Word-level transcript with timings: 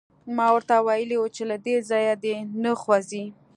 ما 0.35 0.47
ورته 0.55 0.75
ویلي 0.87 1.15
وو 1.19 1.33
چې 1.35 1.43
له 1.51 1.57
دې 1.65 1.75
ځایه 1.89 2.13
دې 2.23 2.35
نه 2.63 2.71
خوځي 2.81 3.25